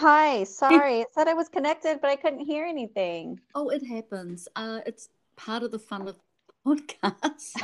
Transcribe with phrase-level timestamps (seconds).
[0.00, 1.00] Hi, sorry.
[1.00, 3.38] It said I was connected, but I couldn't hear anything.
[3.54, 4.48] Oh, it happens.
[4.56, 6.16] Uh, it's part of the fun of
[6.66, 6.94] podcast.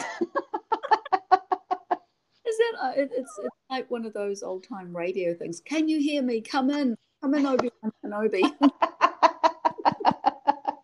[2.46, 5.60] Is that uh, it, it's it's like one of those old time radio things?
[5.60, 6.42] Can you hear me?
[6.42, 8.52] Come in, come in, Obi Wan Kenobi.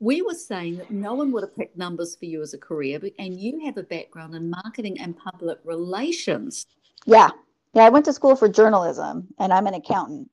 [0.00, 3.00] we were saying that no one would have picked numbers for you as a career,
[3.00, 6.66] but, and you have a background in marketing and public relations.
[7.06, 7.30] Yeah,
[7.72, 7.84] yeah.
[7.84, 10.30] I went to school for journalism, and I'm an accountant.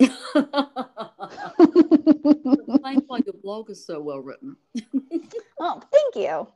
[0.00, 0.14] Explain
[3.06, 4.56] why your blog is so well written.
[5.60, 6.48] oh, thank you.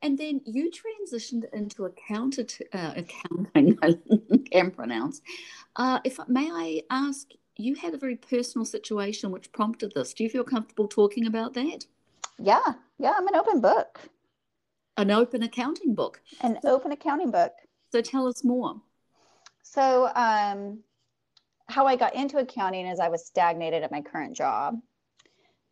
[0.00, 3.78] And then you transitioned into accountant, uh, accounting.
[3.82, 3.96] I
[4.50, 5.20] can pronounce.
[5.76, 10.14] Uh, if may I ask, you had a very personal situation which prompted this.
[10.14, 11.86] Do you feel comfortable talking about that?
[12.38, 13.12] Yeah, yeah.
[13.16, 14.00] I'm an open book.
[14.96, 16.20] An open accounting book.
[16.40, 17.52] An open accounting book.
[17.92, 18.80] So tell us more.
[19.62, 20.80] So, um,
[21.72, 24.76] how I got into accounting is I was stagnated at my current job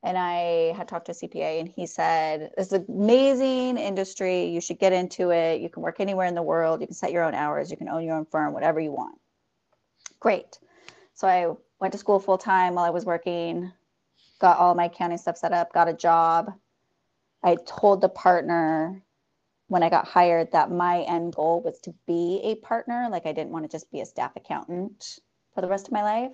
[0.02, 4.46] and I had talked to a CPA, and he said, "It's an amazing industry.
[4.46, 5.60] You should get into it.
[5.60, 6.80] You can work anywhere in the world.
[6.80, 7.70] You can set your own hours.
[7.70, 9.20] You can own your own firm, whatever you want."
[10.18, 10.58] Great.
[11.12, 13.70] So I went to school full time while I was working,
[14.38, 16.58] got all my accounting stuff set up, got a job.
[17.42, 19.02] I told the partner
[19.68, 23.08] when I got hired that my end goal was to be a partner.
[23.10, 25.20] Like I didn't want to just be a staff accountant
[25.54, 26.32] for the rest of my life.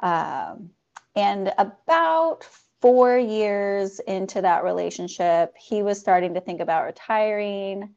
[0.00, 0.70] Um,
[1.16, 2.44] and about
[2.80, 7.94] four years into that relationship, he was starting to think about retiring.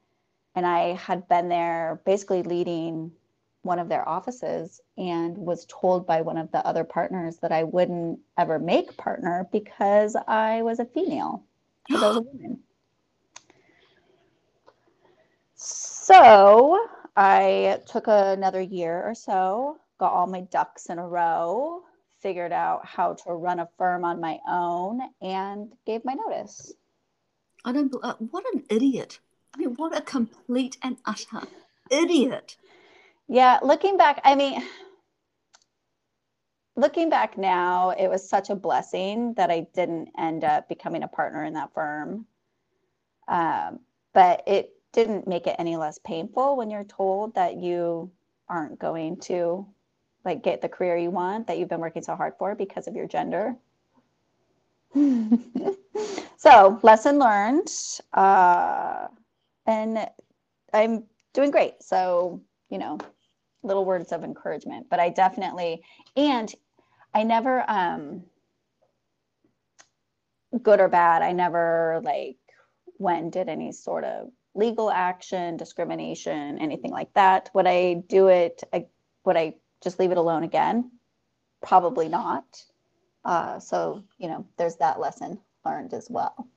[0.55, 3.11] And I had been there basically leading
[3.63, 7.63] one of their offices and was told by one of the other partners that I
[7.63, 11.43] wouldn't ever make partner because I was a female,
[11.87, 12.59] because I was a woman.
[15.55, 21.81] So I took another year or so, got all my ducks in a row,
[22.19, 26.73] figured out how to run a firm on my own and gave my notice.
[27.63, 27.95] I don't.
[28.03, 29.19] Uh, what an idiot!
[29.55, 31.47] I mean, what a complete and utter
[31.89, 32.57] idiot.
[33.29, 34.61] Yeah, looking back, I mean,
[36.75, 41.07] looking back now, it was such a blessing that I didn't end up becoming a
[41.07, 42.25] partner in that firm.
[43.29, 43.79] Um,
[44.13, 48.11] but it didn't make it any less painful when you're told that you
[48.49, 49.65] aren't going to
[50.25, 52.95] like get the career you want that you've been working so hard for because of
[52.95, 53.55] your gender.
[56.37, 57.69] so, lesson learned.
[58.13, 59.07] Uh,
[59.65, 60.07] and
[60.73, 61.03] I'm
[61.33, 61.81] doing great.
[61.81, 62.99] So, you know,
[63.63, 65.81] little words of encouragement, but I definitely,
[66.15, 66.53] and
[67.13, 68.23] I never, um,
[70.61, 72.37] good or bad, I never like
[72.99, 77.49] went did any sort of legal action, discrimination, anything like that.
[77.53, 78.63] Would I do it?
[78.71, 78.85] I,
[79.25, 80.91] would I just leave it alone again?
[81.61, 82.63] Probably not.
[83.25, 86.47] Uh, so, you know, there's that lesson learned as well.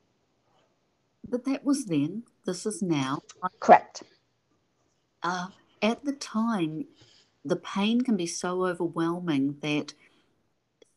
[1.28, 2.25] But that was then.
[2.44, 3.20] This is now.
[3.60, 4.03] Correct.
[5.22, 5.48] Uh,
[5.82, 6.86] at the time,
[7.44, 9.94] the pain can be so overwhelming that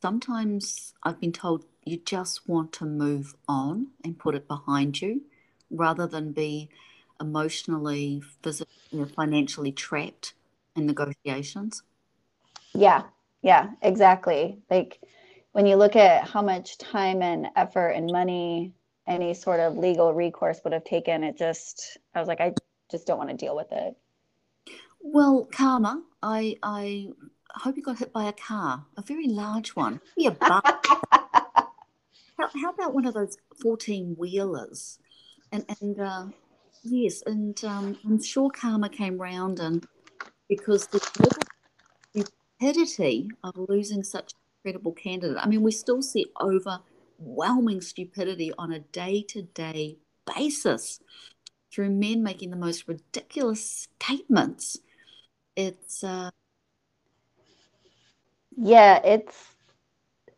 [0.01, 5.21] sometimes I've been told you just want to move on and put it behind you
[5.71, 6.69] rather than be
[7.19, 10.33] emotionally, physically, financially trapped
[10.75, 11.83] in negotiations.
[12.73, 13.03] Yeah,
[13.41, 14.59] yeah, exactly.
[14.69, 14.99] Like
[15.53, 18.73] when you look at how much time and effort and money
[19.07, 22.53] any sort of legal recourse would have taken, it just, I was like, I
[22.91, 23.95] just don't want to deal with it.
[25.01, 27.07] Well, Karma, I, I
[27.51, 30.01] hope you got hit by a car, a very large one.
[30.15, 30.63] Yeah, but
[31.11, 34.99] how, how about one of those 14 wheelers?
[35.51, 36.25] And, and, uh,
[36.83, 39.87] yes, and um, I'm sure Karma came round and
[40.47, 40.99] because the
[42.59, 45.37] stupidity of losing such an incredible candidate.
[45.39, 49.97] I mean, we still see overwhelming stupidity on a day to day
[50.35, 50.99] basis
[51.71, 54.77] through men making the most ridiculous statements.
[55.55, 56.31] It's, uh,
[58.57, 59.35] yeah, it's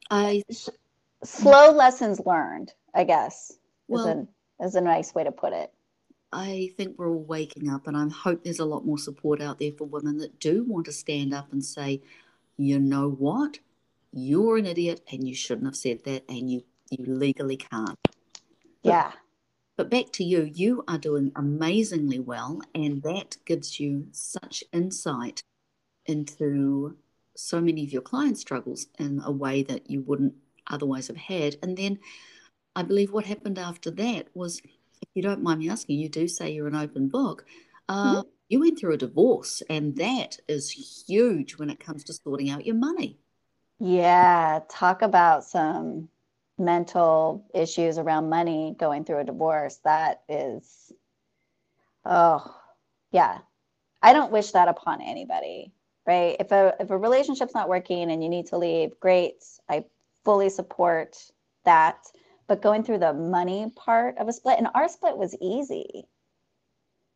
[0.09, 0.43] I,
[1.23, 3.53] slow lessons learned, I guess,
[3.87, 4.27] well, is,
[4.61, 5.71] a, is a nice way to put it.
[6.33, 9.59] I think we're all waking up, and I hope there's a lot more support out
[9.59, 12.01] there for women that do want to stand up and say,
[12.57, 13.59] you know what,
[14.13, 17.97] you're an idiot, and you shouldn't have said that, and you you legally can't.
[18.83, 19.11] Yeah.
[19.11, 19.19] But,
[19.77, 25.41] but back to you, you are doing amazingly well, and that gives you such insight
[26.05, 26.97] into
[27.35, 30.35] so many of your clients' struggles in a way that you wouldn't
[30.67, 31.55] otherwise have had.
[31.63, 31.99] And then
[32.75, 34.61] I believe what happened after that was
[35.13, 37.45] you don't mind me asking, you do say you're an open book.
[37.89, 38.29] Uh, mm-hmm.
[38.49, 42.65] You went through a divorce, and that is huge when it comes to sorting out
[42.65, 43.17] your money.
[43.79, 46.09] Yeah, talk about some
[46.57, 49.79] mental issues around money going through a divorce.
[49.83, 50.91] That is,
[52.05, 52.55] oh,
[53.11, 53.39] yeah.
[54.01, 55.71] I don't wish that upon anybody,
[56.05, 56.35] right?
[56.39, 59.43] If a if a relationship's not working and you need to leave, great.
[59.69, 59.85] I
[60.25, 61.17] fully support
[61.65, 61.97] that.
[62.51, 66.03] But going through the money part of a split, and our split was easy.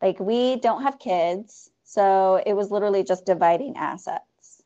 [0.00, 4.62] Like we don't have kids, so it was literally just dividing assets.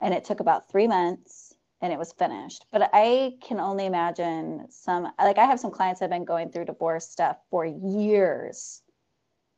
[0.00, 2.64] And it took about three months and it was finished.
[2.70, 6.52] But I can only imagine some, like I have some clients that have been going
[6.52, 8.82] through divorce stuff for years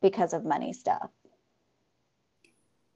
[0.01, 1.11] because of money stuff.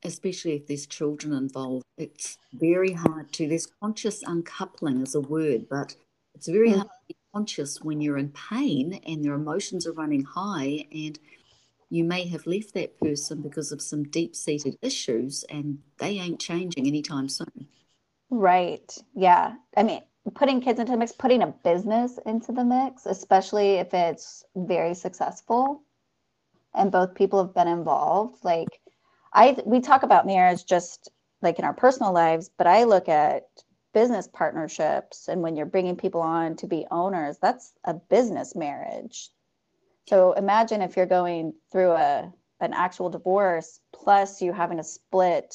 [0.02, 1.84] Especially if there's children involved.
[1.98, 5.94] It's very hard to, there's conscious uncoupling as a word, but
[6.34, 6.76] it's very mm.
[6.76, 11.18] hard to be conscious when you're in pain and your emotions are running high and
[11.90, 16.40] you may have left that person because of some deep seated issues and they ain't
[16.40, 17.68] changing anytime soon.
[18.30, 18.96] Right.
[19.14, 19.54] Yeah.
[19.76, 20.00] I mean,
[20.34, 24.94] putting kids into the mix, putting a business into the mix, especially if it's very
[24.94, 25.82] successful
[26.74, 28.42] and both people have been involved.
[28.42, 28.80] Like,
[29.34, 31.10] I, we talk about marriage just
[31.42, 33.48] like in our personal lives, but I look at
[33.92, 39.30] business partnerships and when you're bringing people on to be owners, that's a business marriage
[40.08, 45.54] so imagine if you're going through a an actual divorce plus you having to split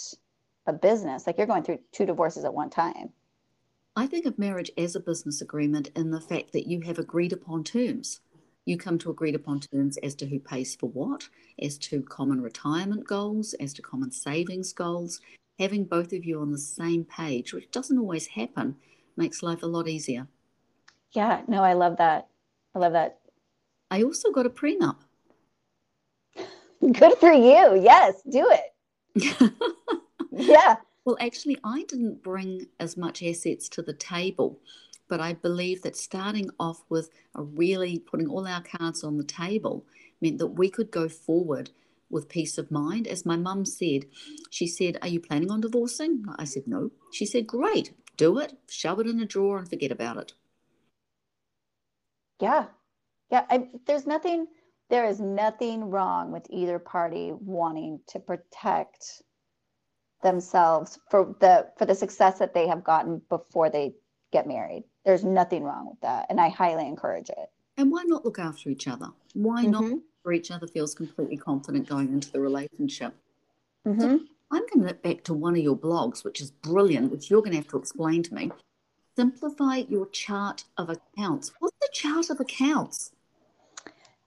[0.66, 3.10] a business, like you're going through two divorces at one time.
[3.96, 7.32] I think of marriage as a business agreement in the fact that you have agreed
[7.32, 8.20] upon terms.
[8.66, 11.30] You come to agreed upon terms as to who pays for what,
[11.62, 15.22] as to common retirement goals, as to common savings goals.
[15.60, 18.76] Having both of you on the same page, which doesn't always happen,
[19.16, 20.28] makes life a lot easier.
[21.14, 22.28] Yeah, no, I love that.
[22.76, 23.20] I love that.
[23.90, 24.98] I also got a prenup.
[26.92, 27.82] Good for you.
[27.82, 29.54] Yes, do it.
[30.32, 30.76] yeah.
[31.06, 34.60] Well, actually, I didn't bring as much assets to the table,
[35.08, 39.24] but I believe that starting off with a really putting all our cards on the
[39.24, 39.86] table
[40.22, 41.72] meant that we could go forward
[42.10, 43.08] with peace of mind.
[43.08, 44.06] As my mum said,
[44.50, 46.24] she said, Are you planning on divorcing?
[46.38, 46.92] I said, No.
[47.12, 50.34] She said, Great, do it, shove it in a drawer and forget about it.
[52.40, 52.66] Yeah,
[53.32, 54.48] yeah, I, there's nothing.
[54.90, 59.22] There is nothing wrong with either party wanting to protect
[60.24, 63.94] themselves for the for the success that they have gotten before they
[64.32, 64.84] get married.
[65.06, 67.50] There's nothing wrong with that, and I highly encourage it.
[67.78, 69.10] And why not look after each other?
[69.34, 69.72] Why mm-hmm.
[69.72, 73.14] not for each other feels completely confident going into the relationship?
[73.88, 74.02] Mm-hmm.
[74.02, 74.08] So
[74.52, 77.42] I'm going to look back to one of your blogs, which is brilliant, which you're
[77.42, 78.52] going to have to explain to me.
[79.16, 81.54] Simplify your chart of accounts.
[81.60, 83.14] What's the chart of accounts?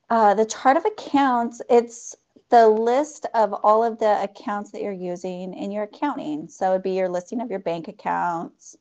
[0.09, 2.17] Uh, the chart of accounts, it's
[2.49, 6.49] the list of all of the accounts that you're using in your accounting.
[6.49, 8.75] So it'd be your listing of your bank accounts,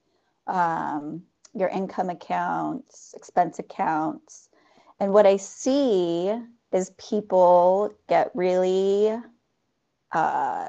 [0.47, 1.23] um,
[1.53, 4.47] your income accounts, expense accounts.
[5.01, 6.33] And what I see
[6.71, 9.17] is people get really
[10.11, 10.67] uh,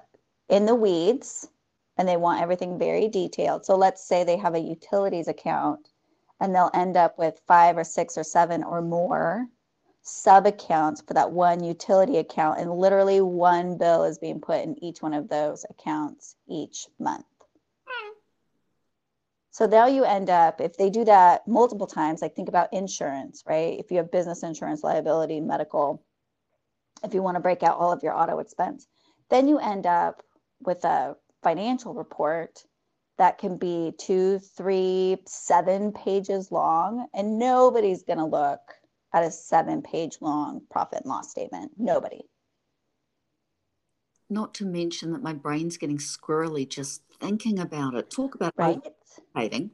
[0.48, 1.48] in the weeds
[1.96, 3.64] and they want everything very detailed.
[3.64, 5.90] So let's say they have a utilities account
[6.40, 9.46] and they'll end up with five or six or seven or more
[10.02, 14.82] sub accounts for that one utility account and literally one bill is being put in
[14.82, 17.26] each one of those accounts each month.
[19.52, 23.42] So now you end up, if they do that multiple times, like think about insurance,
[23.46, 23.78] right?
[23.78, 26.04] If you have business insurance, liability, medical,
[27.02, 28.86] if you want to break out all of your auto expense,
[29.28, 30.22] then you end up
[30.60, 32.64] with a financial report
[33.18, 38.60] that can be two, three, seven pages long, and nobody's going to look
[39.12, 41.72] at a seven page long profit and loss statement.
[41.76, 42.22] Nobody.
[44.30, 48.10] Not to mention that my brain's getting squirrely just thinking about it.
[48.10, 48.80] Talk about right.
[49.34, 49.70] Writing.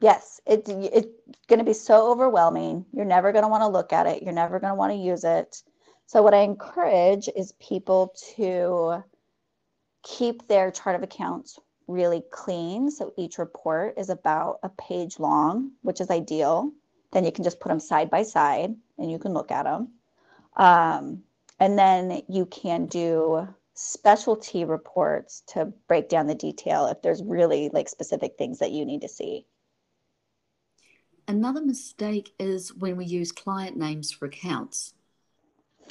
[0.00, 1.08] Yes, it, it's
[1.48, 2.86] going to be so overwhelming.
[2.92, 4.22] You're never going to want to look at it.
[4.22, 5.62] You're never going to want to use it.
[6.06, 9.02] So, what I encourage is people to
[10.02, 12.90] keep their chart of accounts really clean.
[12.90, 16.72] So, each report is about a page long, which is ideal
[17.12, 19.88] then you can just put them side by side and you can look at them.
[20.56, 21.22] Um,
[21.58, 23.48] and then you can do
[23.82, 28.84] specialty reports to break down the detail if there's really like specific things that you
[28.84, 29.46] need to see.
[31.26, 34.92] Another mistake is when we use client names for accounts.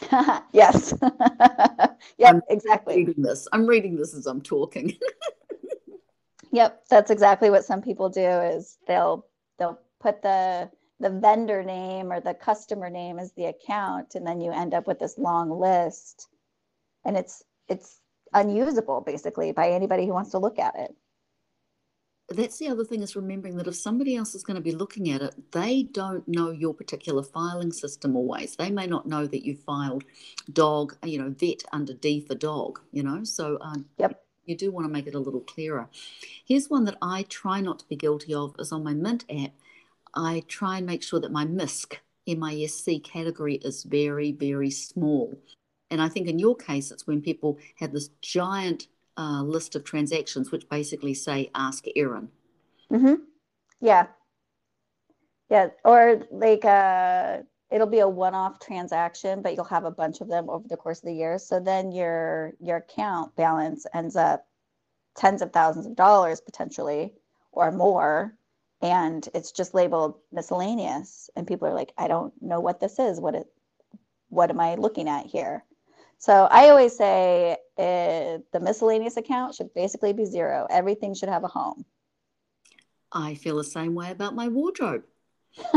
[0.54, 0.94] yes.
[2.24, 2.98] I'm exactly.
[2.98, 3.48] Reading this.
[3.52, 4.96] I'm reading this as I'm talking.
[6.52, 9.26] yep, that's exactly what some people do is they'll
[9.58, 10.70] they'll put the
[11.00, 14.86] the vendor name or the customer name as the account and then you end up
[14.86, 16.28] with this long list
[17.06, 18.00] and it's it's
[18.34, 20.96] unusable basically by anybody who wants to look at it
[22.32, 25.10] that's the other thing is remembering that if somebody else is going to be looking
[25.10, 28.56] at it, they don't know your particular filing system always.
[28.56, 30.04] They may not know that you filed
[30.54, 33.24] dog, you know, vet under D for dog, you know.
[33.24, 34.24] So um, yep.
[34.46, 35.90] you do want to make it a little clearer.
[36.46, 39.52] Here's one that I try not to be guilty of is on my Mint app.
[40.14, 45.34] I try and make sure that my MISC, M-I-S-C category is very, very small.
[45.92, 49.84] And I think in your case, it's when people have this giant uh, list of
[49.84, 52.30] transactions, which basically say "Ask Erin."
[52.92, 53.16] Mm-hmm.
[53.82, 54.08] Yeah.
[55.50, 57.40] Yeah, or like uh,
[57.72, 61.00] it'll be a one-off transaction, but you'll have a bunch of them over the course
[61.00, 61.40] of the year.
[61.40, 64.46] So then your your account balance ends up
[65.16, 67.14] tens of thousands of dollars potentially
[67.52, 68.34] or more
[68.82, 73.20] and it's just labeled miscellaneous and people are like i don't know what this is
[73.20, 73.48] what it
[74.30, 75.64] what am i looking at here
[76.20, 80.68] so I always say uh, the miscellaneous account should basically be zero.
[80.70, 81.86] Everything should have a home.
[83.12, 85.04] I feel the same way about my wardrobe.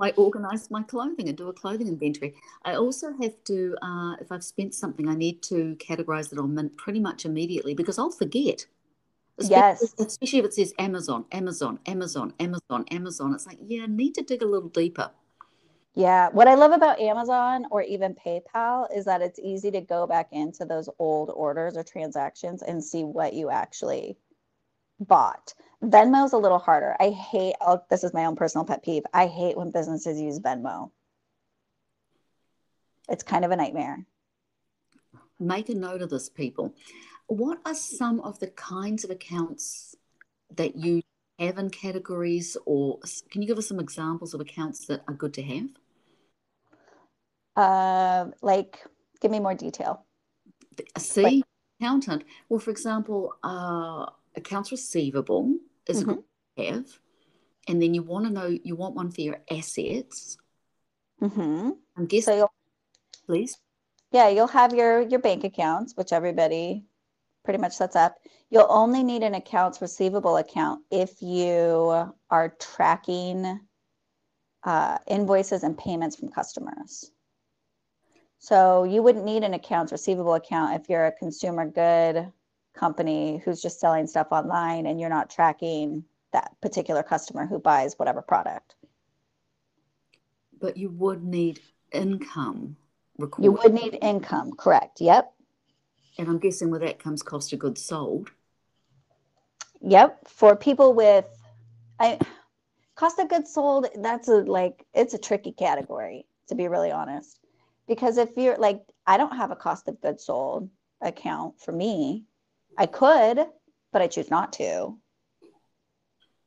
[0.00, 2.34] I organize my clothing and do a clothing inventory.
[2.64, 6.54] I also have to, uh, if I've spent something, I need to categorize it on
[6.54, 8.66] Mint pretty much immediately because I'll forget.
[9.38, 9.94] Especially, yes.
[9.98, 13.34] Especially if it says Amazon, Amazon, Amazon, Amazon, Amazon.
[13.34, 15.10] It's like, yeah, I need to dig a little deeper.
[15.94, 16.28] Yeah.
[16.30, 20.28] What I love about Amazon or even PayPal is that it's easy to go back
[20.32, 24.16] into those old orders or transactions and see what you actually
[24.98, 25.54] bought.
[25.82, 26.96] Venmo's a little harder.
[26.98, 29.04] I hate, oh, this is my own personal pet peeve.
[29.12, 30.90] I hate when businesses use Venmo.
[33.08, 34.04] It's kind of a nightmare.
[35.38, 36.74] Make a note of this, people.
[37.26, 39.94] What are some of the kinds of accounts
[40.56, 41.02] that you
[41.38, 42.98] have in categories, or
[43.30, 45.68] can you give us some examples of accounts that are good to have?
[47.56, 48.84] Uh, like,
[49.20, 50.04] give me more detail.
[50.98, 51.44] See, like,
[51.80, 52.24] accountant.
[52.48, 55.54] Well, for example, uh, accounts receivable
[55.86, 56.10] is mm-hmm.
[56.10, 56.24] a good
[56.56, 56.98] to have,
[57.68, 60.36] and then you want to know you want one for your assets.
[61.22, 61.70] Mm-hmm.
[61.96, 62.50] I'm guessing, so
[63.26, 63.58] please.
[64.10, 66.86] Yeah, you'll have your your bank accounts, which everybody
[67.44, 68.16] pretty much sets up.
[68.50, 73.60] You'll only need an accounts receivable account if you are tracking
[74.64, 77.10] uh, invoices and payments from customers.
[78.44, 82.30] So you wouldn't need an accounts receivable account if you're a consumer good
[82.74, 87.94] company who's just selling stuff online and you're not tracking that particular customer who buys
[87.98, 88.74] whatever product.
[90.60, 91.60] But you would need
[91.90, 92.76] income.
[93.16, 93.44] Recorded.
[93.44, 95.00] You would need income, correct?
[95.00, 95.32] Yep.
[96.18, 98.30] And I'm guessing with that comes cost of goods sold.
[99.80, 100.28] Yep.
[100.28, 101.24] For people with
[101.98, 102.18] I
[102.94, 107.40] cost of goods sold, that's a like it's a tricky category, to be really honest
[107.86, 110.68] because if you're like i don't have a cost of goods sold
[111.04, 112.24] account for me.
[112.76, 113.46] I could
[113.92, 114.98] but i choose not to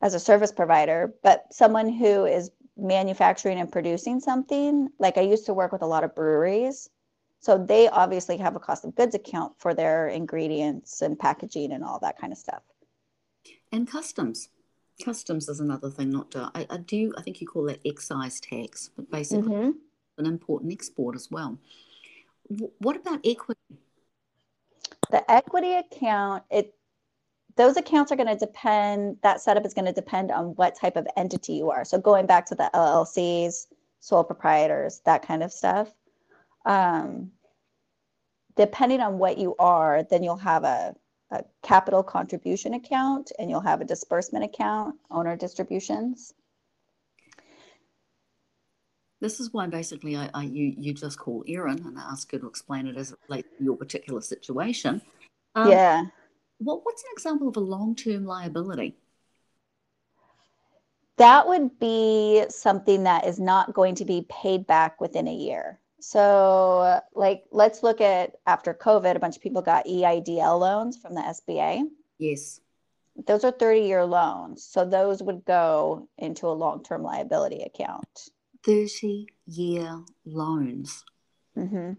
[0.02, 1.14] as a service provider.
[1.24, 5.88] But someone who is manufacturing and producing something like i used to work with a
[5.88, 6.90] lot of breweries.
[7.40, 11.84] So they obviously have a cost of goods account for their ingredients and packaging and
[11.84, 12.64] all that kind of stuff.
[13.72, 14.50] And customs.
[15.04, 18.40] Customs is another thing not to i, I do i think you call that excise
[18.40, 19.70] tax but basically mm-hmm
[20.18, 21.58] an important export as well.
[22.80, 23.60] what about equity?
[25.12, 26.74] The equity account, it
[27.58, 30.96] those accounts are going to depend, that setup is going to depend on what type
[30.96, 31.84] of entity you are.
[31.84, 33.66] So going back to the LLCs,
[34.00, 35.92] sole proprietors, that kind of stuff.
[36.66, 37.32] Um,
[38.56, 40.96] depending on what you are, then you'll have a,
[41.32, 46.34] a capital contribution account and you'll have a disbursement account, owner distributions.
[49.20, 52.48] This is why basically I, I you you just call Erin and ask her to
[52.48, 55.02] explain it as it relates to your particular situation.
[55.56, 56.04] Um, yeah.
[56.60, 58.96] What what's an example of a long term liability?
[61.18, 65.80] That would be something that is not going to be paid back within a year.
[66.00, 71.16] So, like, let's look at after COVID, a bunch of people got EIDL loans from
[71.16, 71.90] the SBA.
[72.20, 72.62] Yes.
[73.26, 74.64] Those are 30 year loans.
[74.64, 78.30] So, those would go into a long term liability account.
[78.68, 81.06] 30 year loans.
[81.58, 81.94] Mm-hmm.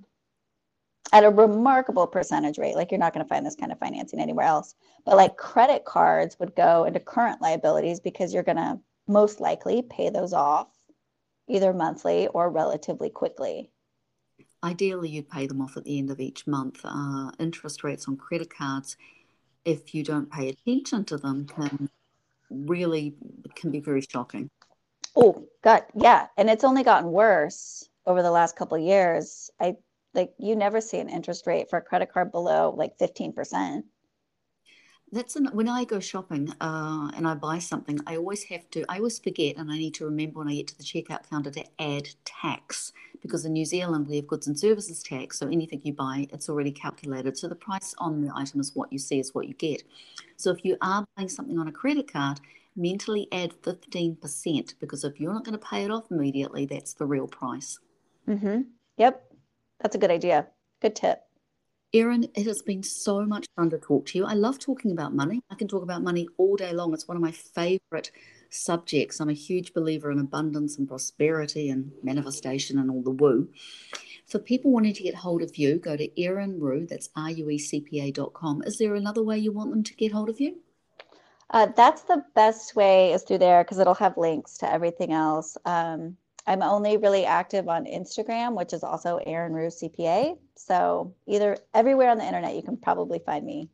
[1.10, 2.76] At a remarkable percentage rate.
[2.76, 4.74] Like you're not going to find this kind of financing anywhere else.
[5.06, 9.80] But like credit cards would go into current liabilities because you're going to most likely
[9.80, 10.68] pay those off
[11.48, 13.70] either monthly or relatively quickly.
[14.62, 16.80] Ideally, you'd pay them off at the end of each month.
[16.84, 18.98] Uh, interest rates on credit cards,
[19.64, 21.88] if you don't pay attention to them, can
[22.50, 23.14] really
[23.54, 24.50] can be very shocking.
[25.16, 29.50] Oh, God, yeah, and it's only gotten worse over the last couple years.
[29.60, 29.76] I
[30.14, 33.82] like you never see an interest rate for a credit card below like 15%.
[35.10, 38.84] That's an, when I go shopping uh, and I buy something, I always have to,
[38.90, 41.50] I always forget and I need to remember when I get to the checkout counter
[41.50, 45.38] to add tax because in New Zealand we have goods and services tax.
[45.38, 47.38] So anything you buy, it's already calculated.
[47.38, 49.82] So the price on the item is what you see, is what you get.
[50.36, 52.40] So if you are buying something on a credit card,
[52.78, 57.06] mentally add 15% because if you're not going to pay it off immediately, that's the
[57.06, 57.78] real price.
[58.26, 58.62] Mm-hmm.
[58.96, 59.32] Yep.
[59.80, 60.46] That's a good idea.
[60.80, 61.22] Good tip.
[61.94, 64.26] Erin, it has been so much fun to talk to you.
[64.26, 65.40] I love talking about money.
[65.50, 66.92] I can talk about money all day long.
[66.92, 68.10] It's one of my favorite
[68.50, 69.20] subjects.
[69.20, 73.48] I'm a huge believer in abundance and prosperity and manifestation and all the woo.
[74.26, 78.62] For people wanting to get hold of you, go to Erin Rue, that's R-U-E-C-P-A.com.
[78.64, 80.60] Is there another way you want them to get hold of you?
[81.50, 85.56] Uh, that's the best way is through there because it'll have links to everything else.
[85.64, 90.38] Um, I'm only really active on Instagram, which is also Erin Rue CPA.
[90.56, 93.68] So either everywhere on the internet, you can probably find me.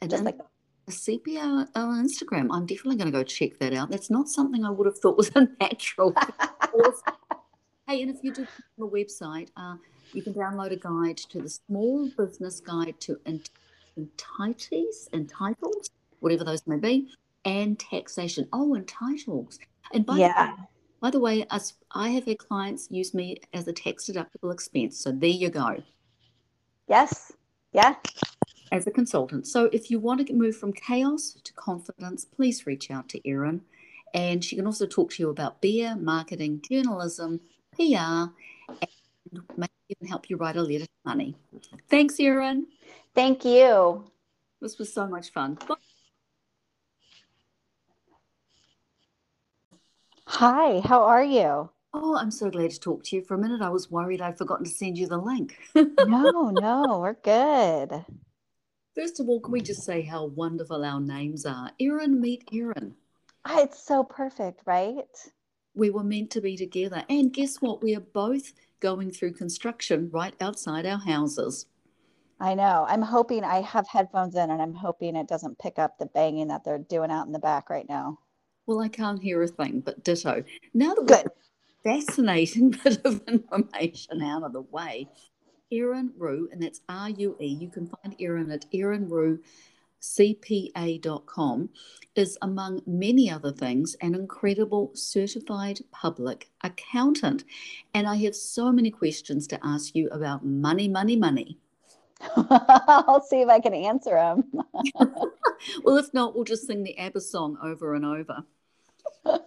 [0.00, 0.38] And just like
[0.86, 2.48] a CPA on Instagram.
[2.50, 3.90] I'm definitely going to go check that out.
[3.90, 6.14] That's not something I would have thought was a natural.
[7.86, 8.46] hey, and if you do
[8.78, 9.76] the website, uh,
[10.12, 13.18] you can download a guide to the Small Business Guide to
[13.96, 15.90] Entities, Entitles,
[16.24, 17.08] whatever those may be,
[17.44, 18.48] and taxation.
[18.52, 19.58] Oh, and titles.
[19.92, 20.56] And by yeah.
[21.00, 24.98] By the way, as I have had clients use me as a tax deductible expense.
[24.98, 25.82] So there you go.
[26.88, 27.30] Yes.
[27.72, 27.96] Yeah.
[28.72, 29.46] As a consultant.
[29.46, 33.60] So if you want to move from chaos to confidence, please reach out to Erin.
[34.14, 37.40] And she can also talk to you about beer, marketing, journalism,
[37.76, 38.30] PR,
[38.68, 41.36] and maybe even help you write a letter to money.
[41.90, 42.66] Thanks, Erin.
[43.14, 44.04] Thank you.
[44.62, 45.58] This was so much fun.
[45.68, 45.74] Bye.
[50.34, 51.70] Hi, how are you?
[51.94, 53.22] Oh, I'm so glad to talk to you.
[53.22, 55.58] For a minute, I was worried I'd forgotten to send you the link.
[55.98, 58.04] no, no, we're good.
[58.96, 61.70] First of all, can we just say how wonderful our names are?
[61.78, 62.96] Erin, meet Erin.
[63.46, 65.08] Ah, it's so perfect, right?
[65.74, 67.04] We were meant to be together.
[67.08, 67.80] And guess what?
[67.82, 71.66] We are both going through construction right outside our houses.
[72.38, 72.84] I know.
[72.88, 76.46] I'm hoping I have headphones in and I'm hoping it doesn't pick up the banging
[76.46, 78.20] that they're doing out in the back right now.
[78.66, 80.42] Well, I can't hear a thing, but ditto.
[80.72, 81.28] Now that Good.
[81.82, 85.08] fascinating bit of information out of the way,
[85.72, 91.68] Erin Rue, and that's R U E, you can find Erin at erinruecpa.com,
[92.14, 97.44] is among many other things an incredible certified public accountant.
[97.92, 101.58] And I have so many questions to ask you about money, money, money.
[102.36, 104.44] I'll see if I can answer them.
[105.84, 108.44] well, if not, we'll just sing the ABBA song over and over.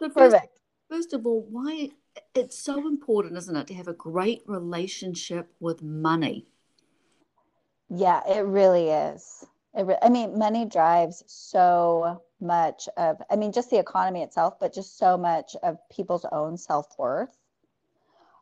[0.00, 0.58] So first, Perfect.
[0.90, 1.90] First of all, why
[2.34, 6.46] it's so important, isn't it, to have a great relationship with money?
[7.88, 9.44] Yeah, it really is.
[9.74, 14.58] It re- I mean, money drives so much of, I mean, just the economy itself,
[14.60, 17.36] but just so much of people's own self worth.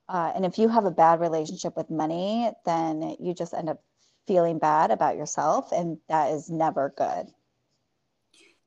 [0.08, 3.82] Uh, and if you have a bad relationship with money, then you just end up
[4.26, 7.28] feeling bad about yourself, and that is never good.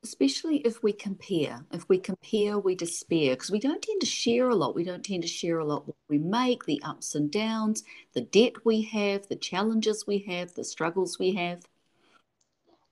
[0.02, 1.64] Especially if we compare.
[1.72, 4.74] If we compare, we despair because we don't tend to share a lot.
[4.74, 8.20] We don't tend to share a lot what we make, the ups and downs, the
[8.20, 11.62] debt we have, the challenges we have, the struggles we have.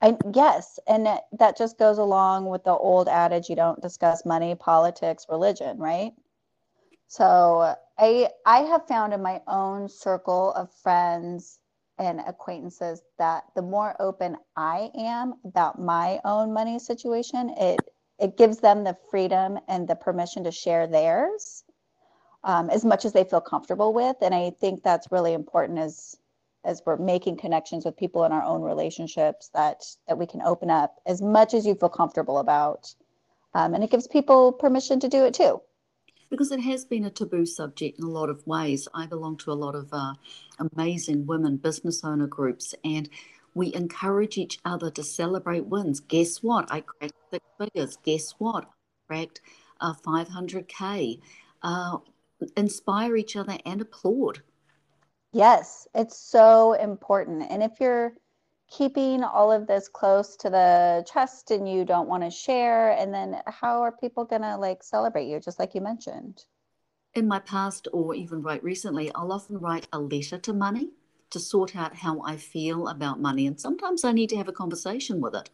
[0.00, 1.07] And yes, and
[1.38, 6.12] that just goes along with the old adage you don't discuss money, politics, religion, right?
[7.09, 11.59] So I I have found in my own circle of friends
[11.99, 17.81] and acquaintances that the more open I am about my own money situation, it
[18.19, 21.64] it gives them the freedom and the permission to share theirs
[22.45, 24.17] um, as much as they feel comfortable with.
[24.23, 26.17] And I think that's really important as
[26.64, 30.71] as we're making connections with people in our own relationships that that we can open
[30.71, 32.95] up as much as you feel comfortable about.
[33.55, 35.61] Um, and it gives people permission to do it too
[36.35, 38.88] because it has been a taboo subject in a lot of ways.
[38.92, 40.14] I belong to a lot of uh,
[40.59, 43.09] amazing women business owner groups, and
[43.55, 46.01] we encourage each other to celebrate wins.
[46.01, 46.66] Guess what?
[46.73, 47.99] I cracked six figures.
[48.05, 48.64] Guess what?
[48.64, 48.68] I
[49.07, 49.40] cracked
[49.81, 51.20] uh, 500K.
[51.62, 51.99] Uh,
[52.57, 54.42] inspire each other and applaud.
[55.33, 57.47] Yes, it's so important.
[57.49, 58.14] And if you're
[58.77, 63.15] keeping all of this close to the chest and you don't want to share and
[63.15, 66.45] then how are people going to like celebrate you just like you mentioned?
[67.15, 70.91] In my past or even right recently i'll often write a letter to money
[71.31, 74.53] to sort out how i feel about money and sometimes i need to have a
[74.53, 75.51] conversation with it.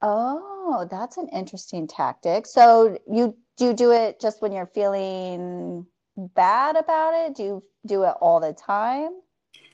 [0.00, 2.46] Oh that's an interesting tactic.
[2.46, 7.34] So you do you do it just when you're feeling bad about it?
[7.34, 9.10] Do you do it all the time?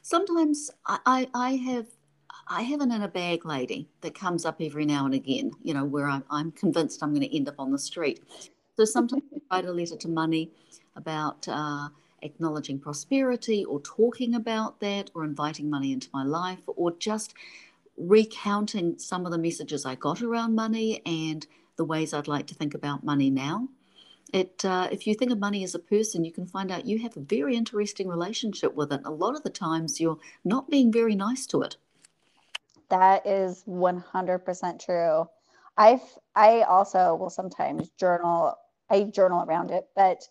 [0.03, 1.87] Sometimes I, I, I have
[2.47, 5.85] I have an inner bag lady that comes up every now and again, you know,
[5.85, 8.23] where I'm, I'm convinced I'm going to end up on the street.
[8.77, 10.51] So sometimes I write a letter to money
[10.97, 11.89] about uh,
[12.23, 17.35] acknowledging prosperity or talking about that or inviting money into my life or just
[17.97, 22.55] recounting some of the messages I got around money and the ways I'd like to
[22.55, 23.69] think about money now.
[24.33, 26.99] It, uh, if you think of money as a person, you can find out you
[27.01, 29.01] have a very interesting relationship with it.
[29.05, 31.77] A lot of the times, you're not being very nice to it.
[32.95, 35.29] That is 100% true.
[35.77, 36.01] I
[36.37, 38.55] I also will sometimes journal.
[38.89, 40.23] I journal around it, but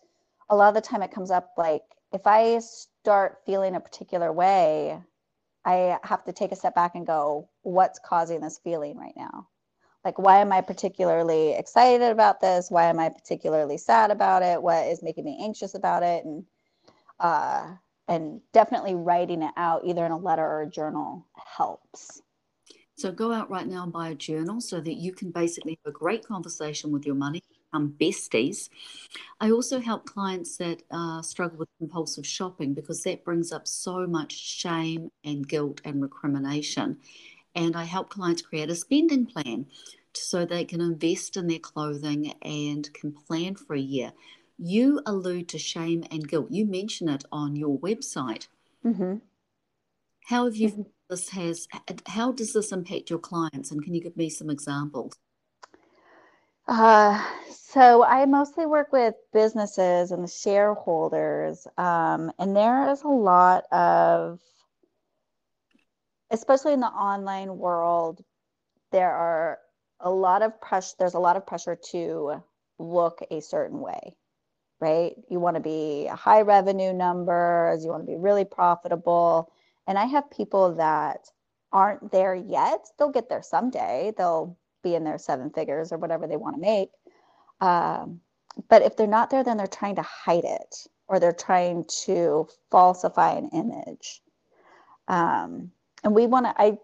[0.48, 4.32] a lot of the time it comes up like if I start feeling a particular
[4.32, 4.98] way,
[5.66, 9.48] I have to take a step back and go, what's causing this feeling right now?
[10.02, 12.70] Like, why am I particularly excited about this?
[12.70, 14.62] Why am I particularly sad about it?
[14.62, 16.24] What is making me anxious about it?
[16.24, 16.46] And
[17.20, 17.76] uh,
[18.08, 22.22] and definitely writing it out either in a letter or a journal helps.
[22.96, 25.94] So go out right now and buy a journal so that you can basically have
[25.94, 28.68] a great conversation with your money, become besties.
[29.40, 34.06] I also help clients that uh, struggle with compulsive shopping because that brings up so
[34.06, 36.98] much shame and guilt and recrimination.
[37.56, 39.66] And I help clients create a spending plan
[40.12, 44.12] so they can invest in their clothing and can plan for a year.
[44.56, 46.46] You allude to shame and guilt.
[46.50, 48.46] You mention it on your website.
[48.84, 49.16] Mm-hmm.
[50.26, 51.68] How have you mm-hmm this has
[52.06, 55.12] how does this impact your clients and can you give me some examples?
[56.66, 57.22] Uh,
[57.74, 63.64] so i mostly work with businesses and the shareholders um, and there is a lot
[63.72, 64.38] of
[66.30, 68.24] especially in the online world
[68.92, 69.58] there are
[70.00, 72.42] a lot of pressure there's a lot of pressure to
[72.78, 74.16] look a certain way
[74.80, 75.14] right?
[75.30, 79.52] You want to be a high revenue numbers you want to be really profitable
[79.86, 81.28] and I have people that
[81.72, 82.86] aren't there yet.
[82.98, 84.12] They'll get there someday.
[84.16, 86.90] They'll be in their seven figures or whatever they want to make.
[87.60, 88.20] Um,
[88.68, 92.48] but if they're not there, then they're trying to hide it or they're trying to
[92.70, 94.22] falsify an image.
[95.08, 96.78] Um, and we want to, I,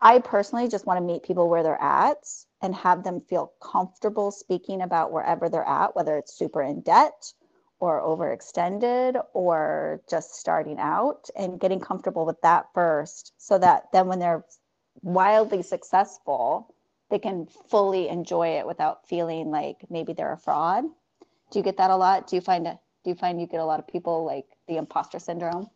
[0.00, 2.18] I personally just want to meet people where they're at
[2.60, 7.32] and have them feel comfortable speaking about wherever they're at, whether it's super in debt
[7.78, 14.06] or overextended or just starting out and getting comfortable with that first so that then
[14.06, 14.44] when they're
[15.02, 16.74] wildly successful
[17.10, 20.84] they can fully enjoy it without feeling like maybe they're a fraud.
[21.50, 22.26] Do you get that a lot?
[22.26, 25.18] Do you find do you find you get a lot of people like the imposter
[25.18, 25.70] syndrome?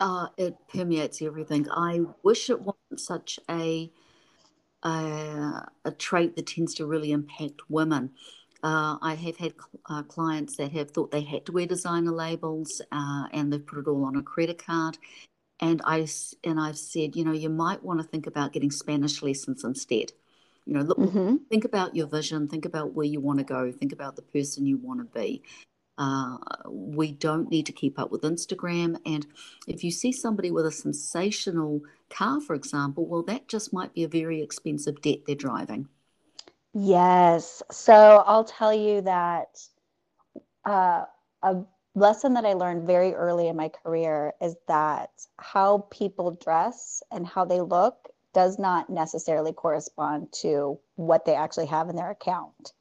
[0.00, 1.68] Uh, it permeates everything.
[1.70, 3.92] I wish it wasn't such a
[4.82, 8.10] uh, a trait that tends to really impact women
[8.62, 9.54] uh, I have had
[9.88, 13.78] uh, clients that have thought they had to wear designer labels uh, and they've put
[13.78, 14.98] it all on a credit card.
[15.60, 16.06] And I
[16.44, 20.12] and I've said, you know, you might want to think about getting Spanish lessons instead.
[20.66, 21.36] You know, look, mm-hmm.
[21.48, 24.66] think about your vision, think about where you want to go, think about the person
[24.66, 25.42] you want to be.
[25.96, 26.36] Uh,
[26.68, 29.00] we don't need to keep up with Instagram.
[29.04, 29.26] And
[29.66, 34.04] if you see somebody with a sensational car, for example, well, that just might be
[34.04, 35.88] a very expensive debt they're driving.
[36.74, 37.62] Yes.
[37.72, 39.58] So I'll tell you that
[40.66, 41.04] uh,
[41.42, 41.56] a
[41.96, 47.26] lesson that I learned very early in my career is that how people dress and
[47.26, 52.72] how they look does not necessarily correspond to what they actually have in their account.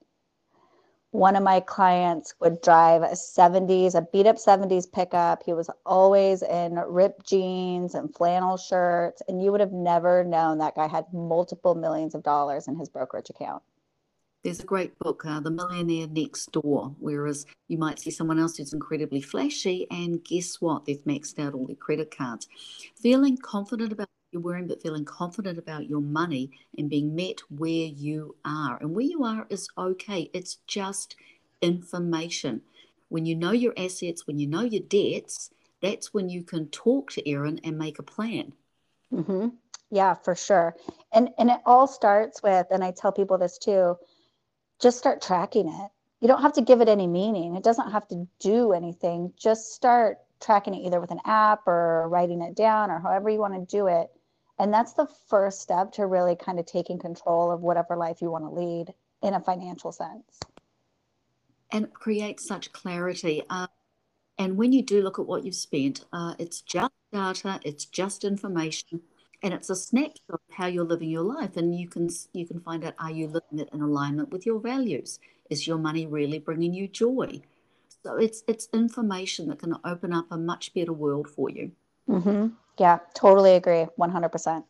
[1.12, 5.44] One of my clients would drive a 70s, a beat up 70s pickup.
[5.44, 10.60] He was always in ripped jeans and flannel shirts, and you would have never known
[10.60, 13.64] that guy had multiple millions of dollars in his brokerage account.
[14.48, 18.56] There's a great book, uh, The Millionaire Next Door, whereas you might see someone else
[18.56, 20.86] who's incredibly flashy, and guess what?
[20.86, 22.48] They've maxed out all their credit cards.
[22.96, 27.88] Feeling confident about you're wearing, but feeling confident about your money and being met where
[27.88, 28.78] you are.
[28.80, 31.18] And where you are is okay, it's just
[31.62, 32.62] information.
[33.10, 35.50] When you know your assets, when you know your debts,
[35.82, 38.54] that's when you can talk to Erin and make a plan.
[39.14, 39.50] Mm-hmm.
[39.92, 40.78] Yeah, for sure.
[41.12, 43.98] And and it all starts with, and I tell people this too
[44.80, 45.92] just start tracking it.
[46.22, 47.56] You don't have to give it any meaning.
[47.56, 49.34] It doesn't have to do anything.
[49.38, 53.40] Just start tracking it either with an app or writing it down or however you
[53.40, 54.10] want to do it.
[54.60, 58.32] And that's the first step to really kind of taking control of whatever life you
[58.32, 60.40] want to lead in a financial sense.
[61.72, 63.44] And it creates such clarity.
[63.50, 63.68] Uh,
[64.40, 68.24] and when you do look at what you've spent, uh, it's just data, it's just
[68.24, 69.02] information
[69.44, 72.60] and it's a snapshot of how you're living your life and you can you can
[72.60, 75.20] find out are you living it in alignment with your values
[75.50, 77.42] is your money really bringing you joy
[78.04, 81.72] so it's it's information that can open up a much better world for you
[82.10, 82.48] Mm-hmm.
[82.78, 83.88] Yeah, totally agree.
[84.00, 84.64] 100%.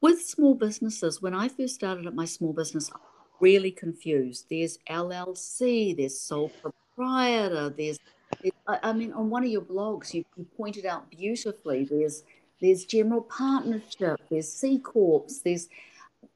[0.00, 3.00] With small businesses, when I first started at my small business, I'm
[3.40, 4.46] really confused.
[4.48, 7.98] There's LLC, there's sole proprietor, there's,
[8.40, 11.84] there's I mean, on one of your blogs, you, you pointed out beautifully.
[11.84, 12.22] There's
[12.60, 15.68] there's general partnership, there's C corps, there's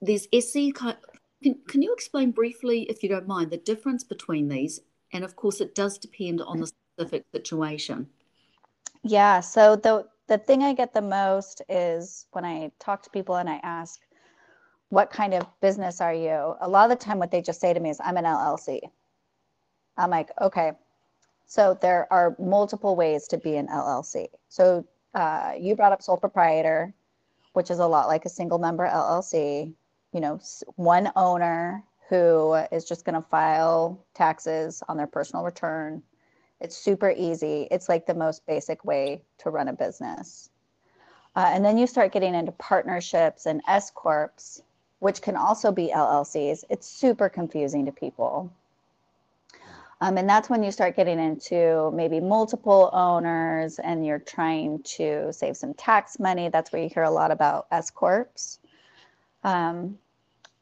[0.00, 0.74] there's SC.
[0.74, 4.80] Can, can you explain briefly, if you don't mind, the difference between these?
[5.12, 8.08] And of course, it does depend on the specific situation.
[9.02, 9.40] Yeah.
[9.40, 13.48] So the the thing I get the most is when I talk to people and
[13.48, 14.00] I ask,
[14.90, 17.72] "What kind of business are you?" A lot of the time, what they just say
[17.72, 18.80] to me is, "I'm an LLC."
[20.00, 20.72] I'm like, okay.
[21.46, 24.28] So there are multiple ways to be an LLC.
[24.48, 26.92] So uh, you brought up sole proprietor,
[27.52, 29.72] which is a lot like a single member LLC.
[30.12, 30.40] You know,
[30.76, 36.02] one owner who is just going to file taxes on their personal return.
[36.60, 37.68] It's super easy.
[37.70, 40.50] It's like the most basic way to run a business.
[41.36, 44.60] Uh, and then you start getting into partnerships and S corps,
[44.98, 46.64] which can also be LLCs.
[46.68, 48.52] It's super confusing to people.
[50.02, 55.30] Um, and that's when you start getting into maybe multiple owners and you're trying to
[55.32, 56.48] save some tax money.
[56.48, 58.58] That's where you hear a lot about S Corps.
[59.44, 59.98] Um,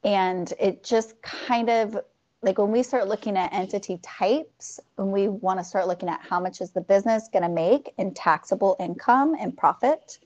[0.03, 1.99] and it just kind of
[2.43, 6.21] like when we start looking at entity types, when we want to start looking at
[6.21, 10.19] how much is the business going to make in taxable income and profit,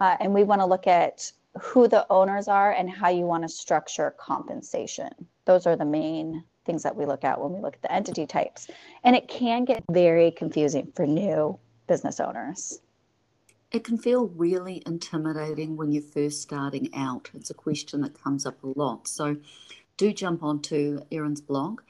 [0.00, 1.30] uh, and we want to look at
[1.60, 5.10] who the owners are and how you want to structure compensation.
[5.46, 8.26] Those are the main things that we look at when we look at the entity
[8.26, 8.68] types.
[9.04, 12.80] And it can get very confusing for new business owners.
[13.72, 17.30] It can feel really intimidating when you're first starting out.
[17.34, 19.08] It's a question that comes up a lot.
[19.08, 19.36] So
[19.96, 21.80] do jump onto Erin's blog.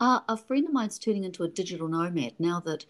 [0.00, 2.86] Uh, a friend of mine's turning into a digital nomad now that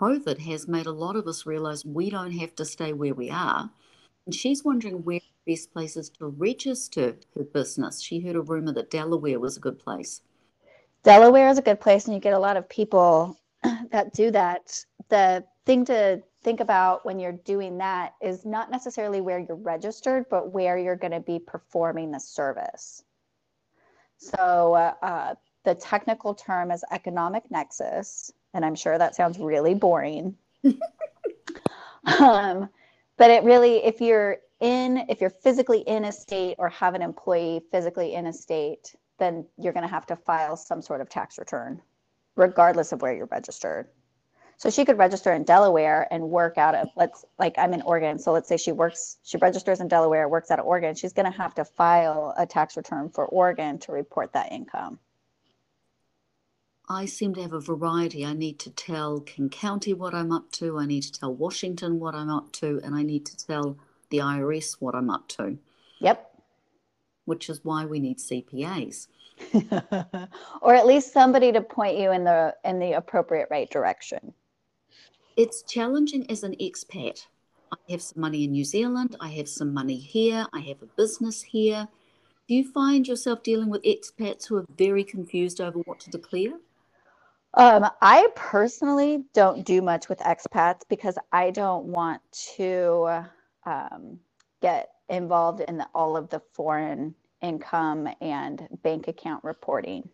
[0.00, 3.30] COVID has made a lot of us realize we don't have to stay where we
[3.30, 3.70] are.
[4.26, 8.00] And she's wondering where the best places to register her business.
[8.00, 10.20] She heard a rumor that Delaware was a good place.
[11.02, 13.38] Delaware is a good place, and you get a lot of people
[13.90, 14.84] that do that.
[15.08, 20.26] The thing to think about when you're doing that is not necessarily where you're registered,
[20.30, 23.04] but where you're going to be performing the service.
[24.18, 25.34] So uh, uh,
[25.64, 30.36] the technical term is economic nexus, and I'm sure that sounds really boring.
[32.18, 32.68] um,
[33.16, 37.02] but it really, if you're in, if you're physically in a state or have an
[37.02, 41.08] employee physically in a state, then you're going to have to file some sort of
[41.08, 41.82] tax return,
[42.36, 43.88] regardless of where you're registered.
[44.56, 48.18] So she could register in Delaware and work out of let's like I'm in Oregon.
[48.18, 50.96] So let's say she works, she registers in Delaware, works out of Oregon.
[50.96, 54.98] She's going to have to file a tax return for Oregon to report that income.
[56.88, 58.26] I seem to have a variety.
[58.26, 60.78] I need to tell King County what I'm up to.
[60.78, 63.78] I need to tell Washington what I'm up to, and I need to tell
[64.10, 65.58] the IRS what I'm up to.
[66.00, 66.27] Yep
[67.28, 69.06] which is why we need CPAs.
[70.62, 74.32] or at least somebody to point you in the in the appropriate right direction.
[75.36, 77.26] It's challenging as an expat.
[77.72, 80.86] I have some money in New Zealand, I have some money here, I have a
[80.96, 81.86] business here.
[82.48, 86.54] Do you find yourself dealing with expats who are very confused over what to declare?
[87.54, 92.22] Um, I personally don't do much with expats because I don't want
[92.56, 93.26] to
[93.66, 94.18] um,
[94.62, 100.08] get involved in the, all of the foreign income and bank account reporting.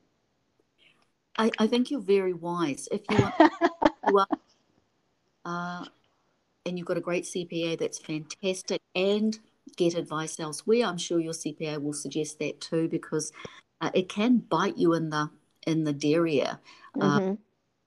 [1.36, 2.88] I, I think you're very wise.
[2.92, 3.34] If you are,
[4.08, 4.26] you are
[5.44, 5.84] uh,
[6.66, 8.80] and you've got a great CPA, that's fantastic.
[8.94, 9.38] And
[9.76, 10.84] get advice elsewhere.
[10.86, 13.32] I'm sure your CPA will suggest that too, because
[13.80, 15.30] uh, it can bite you in the
[15.66, 16.58] in the derriere.
[17.00, 17.30] Uh, mm-hmm.
[17.32, 17.34] Uh,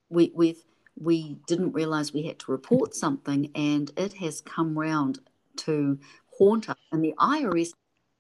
[0.10, 0.64] we we've
[1.00, 5.20] we didn't realize we had to report something, and it has come round
[5.58, 6.00] to
[6.38, 6.78] haunt us.
[6.92, 7.74] And the IRS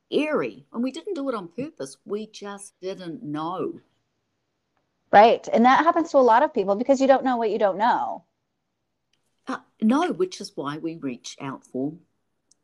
[0.10, 0.65] eerie.
[0.73, 1.97] And we didn't do it on purpose.
[2.06, 3.82] We just didn't know.
[5.12, 5.47] Right.
[5.51, 7.77] And that happens to a lot of people because you don't know what you don't
[7.77, 8.25] know.
[9.47, 11.93] Uh, no, which is why we reach out for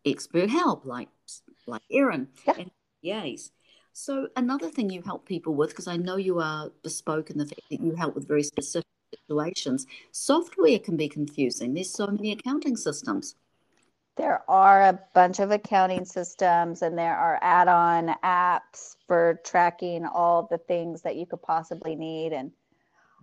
[0.06, 1.08] expert help like
[1.66, 2.56] like Erin yeah.
[2.60, 3.52] and yes.
[3.94, 7.46] So another thing you help people with, because I know you are bespoke in the
[7.46, 11.74] fact that you help with very specific situations, software can be confusing.
[11.74, 13.36] There's so many accounting systems.
[14.16, 20.06] There are a bunch of accounting systems and there are add on apps for tracking
[20.06, 22.32] all the things that you could possibly need.
[22.32, 22.52] And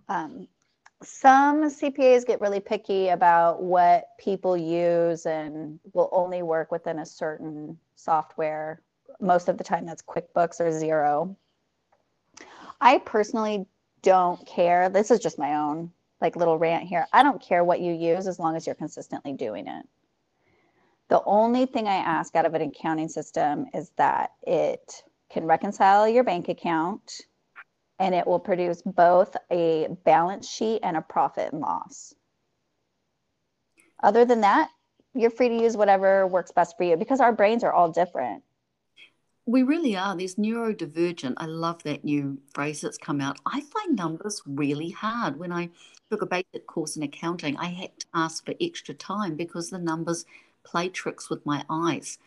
[0.09, 0.47] um,
[1.01, 7.05] some CPAs get really picky about what people use and will only work within a
[7.05, 8.81] certain software.
[9.19, 11.35] Most of the time, that's QuickBooks or Xero.
[12.81, 13.65] I personally
[14.01, 14.89] don't care.
[14.89, 17.07] This is just my own like little rant here.
[17.13, 19.85] I don't care what you use as long as you're consistently doing it.
[21.11, 26.07] The only thing I ask out of an accounting system is that it can reconcile
[26.07, 27.23] your bank account
[27.99, 32.13] and it will produce both a balance sheet and a profit and loss.
[34.01, 34.69] Other than that,
[35.13, 38.41] you're free to use whatever works best for you because our brains are all different.
[39.45, 40.15] We really are.
[40.15, 41.33] There's neurodivergent.
[41.35, 43.37] I love that new phrase that's come out.
[43.45, 45.37] I find numbers really hard.
[45.37, 45.71] When I
[46.09, 49.77] took a basic course in accounting, I had to ask for extra time because the
[49.77, 50.23] numbers
[50.63, 52.17] play tricks with my eyes.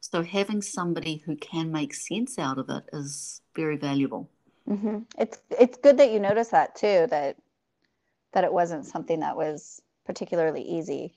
[0.00, 4.30] So having somebody who can make sense out of it is very valuable.
[4.68, 4.98] Mm-hmm.
[5.18, 7.06] It's it's good that you notice that too.
[7.10, 7.36] That
[8.32, 11.14] that it wasn't something that was particularly easy.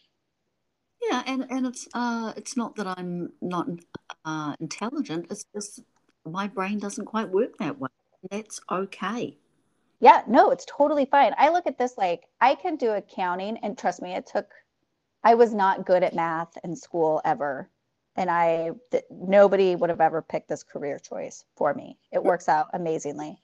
[1.02, 3.68] Yeah, and and it's uh it's not that I'm not
[4.24, 5.28] uh, intelligent.
[5.30, 5.82] It's just
[6.26, 7.90] my brain doesn't quite work that way.
[8.30, 9.38] That's okay.
[10.00, 11.34] Yeah, no, it's totally fine.
[11.38, 14.48] I look at this like I can do accounting, and trust me, it took.
[15.24, 17.70] I was not good at math in school ever,
[18.16, 21.98] and I th- nobody would have ever picked this career choice for me.
[22.12, 23.42] It works out amazingly.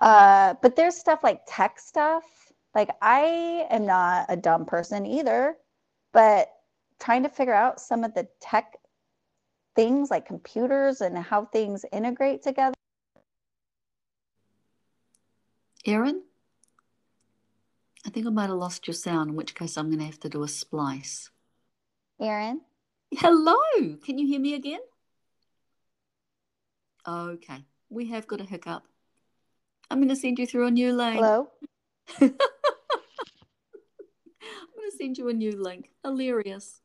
[0.00, 2.24] uh, but there's stuff like tech stuff.
[2.74, 5.56] Like I am not a dumb person either,
[6.12, 6.48] but
[7.00, 8.76] trying to figure out some of the tech
[9.74, 12.74] things like computers and how things integrate together.
[15.86, 16.22] Erin,
[18.06, 20.20] I think I might have lost your sound, in which case I'm going to have
[20.20, 21.30] to do a splice.
[22.20, 22.62] Erin?
[23.12, 23.56] Hello,
[24.04, 24.80] can you hear me again?
[27.06, 28.84] Okay, we have got a hiccup.
[29.90, 31.16] I'm going to send you through a new link.
[31.16, 31.48] Hello?
[32.20, 32.28] I'm
[34.76, 35.90] going to send you a new link.
[36.04, 36.80] Hilarious.